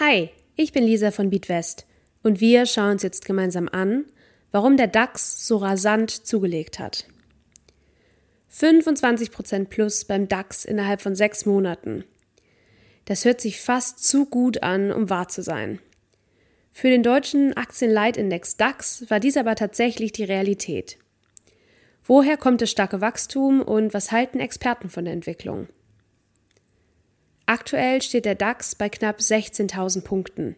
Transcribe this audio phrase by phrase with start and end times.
[0.00, 1.84] Hi, ich bin Lisa von Beatwest
[2.22, 4.04] und wir schauen uns jetzt gemeinsam an,
[4.52, 7.08] warum der DAX so rasant zugelegt hat.
[8.52, 12.04] 25% plus beim DAX innerhalb von sechs Monaten.
[13.06, 15.80] Das hört sich fast zu gut an, um wahr zu sein.
[16.70, 20.96] Für den deutschen Aktienleitindex DAX war dies aber tatsächlich die Realität.
[22.04, 25.66] Woher kommt das starke Wachstum und was halten Experten von der Entwicklung?
[27.48, 30.54] Aktuell steht der DAX bei knapp 16.000 Punkten.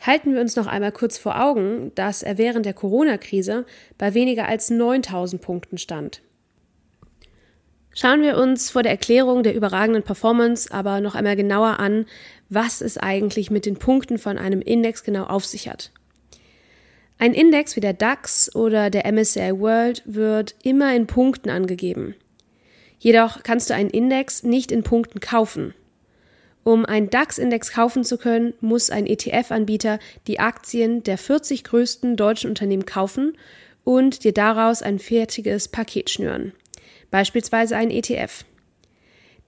[0.00, 3.64] Halten wir uns noch einmal kurz vor Augen, dass er während der Corona-Krise
[3.96, 6.20] bei weniger als 9.000 Punkten stand.
[7.94, 12.06] Schauen wir uns vor der Erklärung der überragenden Performance aber noch einmal genauer an,
[12.48, 15.92] was es eigentlich mit den Punkten von einem Index genau auf sich hat.
[17.18, 22.16] Ein Index wie der DAX oder der MSCI World wird immer in Punkten angegeben.
[23.02, 25.74] Jedoch kannst du einen Index nicht in Punkten kaufen.
[26.62, 32.50] Um einen DAX-Index kaufen zu können, muss ein ETF-Anbieter die Aktien der 40 größten deutschen
[32.50, 33.36] Unternehmen kaufen
[33.82, 36.52] und dir daraus ein fertiges Paket schnüren.
[37.10, 38.44] Beispielsweise ein ETF.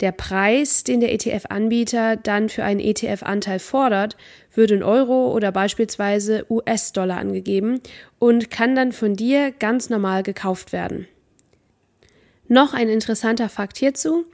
[0.01, 4.17] Der Preis, den der ETF-Anbieter dann für einen ETF-Anteil fordert,
[4.53, 7.81] wird in Euro oder beispielsweise US-Dollar angegeben
[8.19, 11.07] und kann dann von dir ganz normal gekauft werden.
[12.49, 14.25] Noch ein interessanter Fakt hierzu.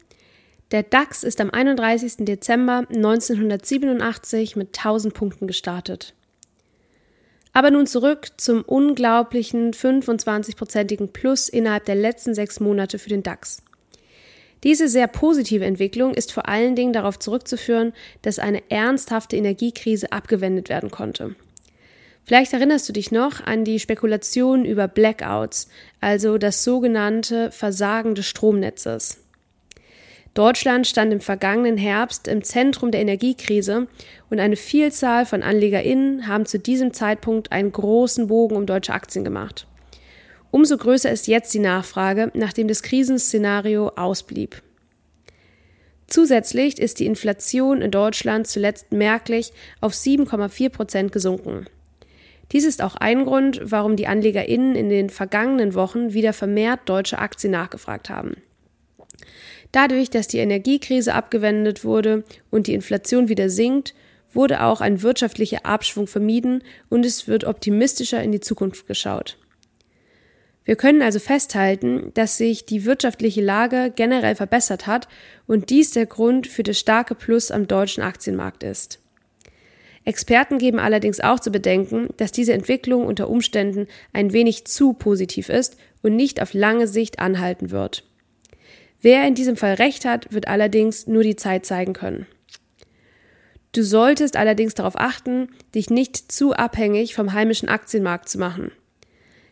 [0.73, 2.25] Der DAX ist am 31.
[2.25, 6.15] Dezember 1987 mit 1000 Punkten gestartet.
[7.53, 13.63] Aber nun zurück zum unglaublichen 25-prozentigen Plus innerhalb der letzten sechs Monate für den DAX.
[14.63, 20.69] Diese sehr positive Entwicklung ist vor allen Dingen darauf zurückzuführen, dass eine ernsthafte Energiekrise abgewendet
[20.69, 21.35] werden konnte.
[22.31, 25.67] Vielleicht erinnerst du dich noch an die Spekulation über Blackouts,
[26.01, 29.19] also das sogenannte Versagen des Stromnetzes.
[30.35, 33.89] Deutschland stand im vergangenen Herbst im Zentrum der Energiekrise
[34.31, 39.25] und eine Vielzahl von AnlegerInnen haben zu diesem Zeitpunkt einen großen Bogen um deutsche Aktien
[39.25, 39.67] gemacht.
[40.53, 44.63] Umso größer ist jetzt die Nachfrage, nachdem das Krisenszenario ausblieb.
[46.07, 51.67] Zusätzlich ist die Inflation in Deutschland zuletzt merklich auf 7,4 Prozent gesunken.
[52.53, 57.19] Dies ist auch ein Grund, warum die AnlegerInnen in den vergangenen Wochen wieder vermehrt deutsche
[57.19, 58.37] Aktien nachgefragt haben.
[59.73, 63.95] Dadurch, dass die Energiekrise abgewendet wurde und die Inflation wieder sinkt,
[64.33, 69.39] wurde auch ein wirtschaftlicher Abschwung vermieden und es wird optimistischer in die Zukunft geschaut.
[70.65, 75.09] Wir können also festhalten, dass sich die wirtschaftliche Lage generell verbessert hat
[75.47, 79.01] und dies der Grund für das starke Plus am deutschen Aktienmarkt ist.
[80.05, 85.49] Experten geben allerdings auch zu bedenken, dass diese Entwicklung unter Umständen ein wenig zu positiv
[85.49, 88.05] ist und nicht auf lange Sicht anhalten wird.
[89.03, 92.27] Wer in diesem Fall recht hat, wird allerdings nur die Zeit zeigen können.
[93.73, 98.73] Du solltest allerdings darauf achten, dich nicht zu abhängig vom heimischen Aktienmarkt zu machen.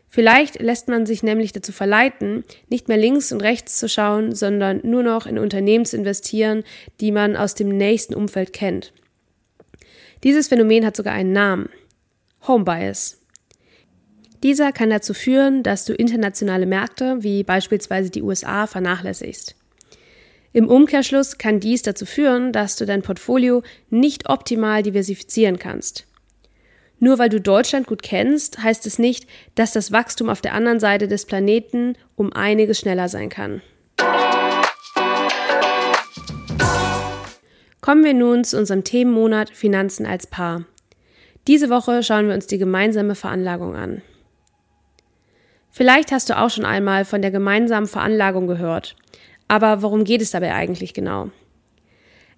[0.09, 4.81] Vielleicht lässt man sich nämlich dazu verleiten, nicht mehr links und rechts zu schauen, sondern
[4.83, 6.65] nur noch in Unternehmen zu investieren,
[7.01, 8.93] die man aus dem nächsten Umfeld kennt.
[10.25, 11.69] Dieses Phänomen hat sogar einen Namen.
[12.47, 13.21] Home Bias.
[14.43, 19.55] Dieser kann dazu führen, dass du internationale Märkte wie beispielsweise die USA vernachlässigst.
[20.53, 26.06] Im Umkehrschluss kann dies dazu führen, dass du dein Portfolio nicht optimal diversifizieren kannst.
[27.00, 30.81] Nur weil du Deutschland gut kennst, heißt es nicht, dass das Wachstum auf der anderen
[30.81, 33.62] Seite des Planeten um einiges schneller sein kann.
[37.81, 40.65] Kommen wir nun zu unserem Themenmonat Finanzen als Paar.
[41.47, 44.03] Diese Woche schauen wir uns die gemeinsame Veranlagung an.
[45.71, 48.97] Vielleicht hast du auch schon einmal von der gemeinsamen Veranlagung gehört.
[49.47, 51.31] Aber worum geht es dabei eigentlich genau?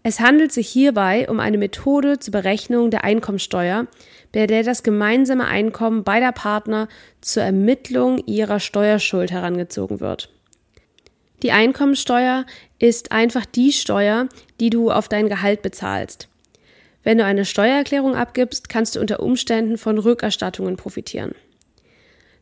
[0.03, 3.87] Es handelt sich hierbei um eine Methode zur Berechnung der Einkommensteuer,
[4.33, 6.89] bei der das gemeinsame Einkommen beider Partner
[7.21, 10.31] zur Ermittlung ihrer Steuerschuld herangezogen wird.
[11.43, 12.45] Die Einkommensteuer
[12.79, 14.29] ist einfach die Steuer,
[14.61, 16.29] die du auf dein Gehalt bezahlst.
[17.03, 21.35] Wenn du eine Steuererklärung abgibst, kannst du unter Umständen von Rückerstattungen profitieren.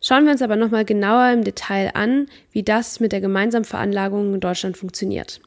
[0.00, 4.35] Schauen wir uns aber nochmal genauer im Detail an, wie das mit der gemeinsamen Veranlagung
[4.35, 5.41] in Deutschland funktioniert.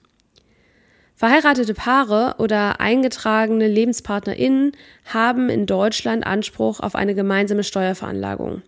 [1.15, 4.71] Verheiratete Paare oder eingetragene LebenspartnerInnen
[5.06, 8.63] haben in Deutschland Anspruch auf eine gemeinsame Steuerveranlagung.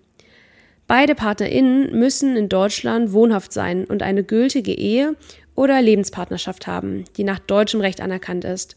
[0.88, 5.16] Beide PartnerInnen müssen in Deutschland wohnhaft sein und eine gültige Ehe
[5.56, 8.76] oder Lebenspartnerschaft haben, die nach deutschem Recht anerkannt ist.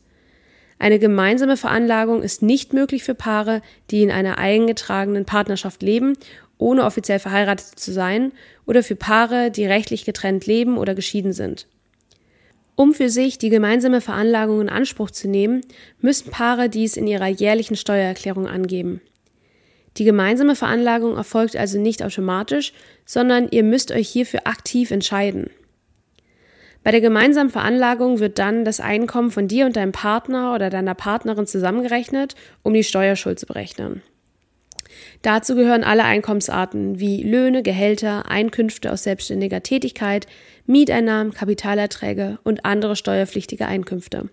[0.79, 6.19] Eine gemeinsame Veranlagung ist nicht möglich für Paare, die in einer eingetragenen Partnerschaft leben,
[6.58, 8.32] ohne offiziell verheiratet zu sein,
[8.67, 11.67] oder für Paare, die rechtlich getrennt leben oder geschieden sind.
[12.76, 15.62] Um für sich die gemeinsame Veranlagung in Anspruch zu nehmen,
[16.00, 19.00] müssen Paare dies in ihrer jährlichen Steuererklärung angeben.
[19.98, 22.72] Die gemeinsame Veranlagung erfolgt also nicht automatisch,
[23.04, 25.50] sondern ihr müsst euch hierfür aktiv entscheiden.
[26.82, 30.94] Bei der gemeinsamen Veranlagung wird dann das Einkommen von dir und deinem Partner oder deiner
[30.94, 34.02] Partnerin zusammengerechnet, um die Steuerschuld zu berechnen.
[35.22, 40.26] Dazu gehören alle Einkommensarten wie Löhne, Gehälter, Einkünfte aus selbstständiger Tätigkeit,
[40.66, 44.28] Mieteinnahmen, Kapitalerträge und andere steuerpflichtige Einkünfte.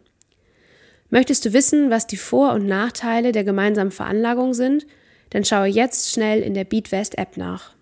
[1.10, 4.86] Möchtest du wissen, was die Vor- und Nachteile der gemeinsamen Veranlagung sind?
[5.34, 7.74] Dann schaue jetzt schnell in der BeatWest App nach.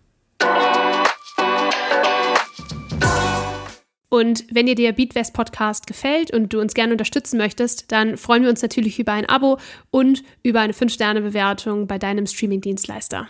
[4.10, 8.44] Und wenn dir der Beatwest Podcast gefällt und du uns gerne unterstützen möchtest, dann freuen
[8.44, 9.58] wir uns natürlich über ein Abo
[9.90, 13.30] und über eine 5-Sterne-Bewertung bei deinem Streaming-Dienstleister.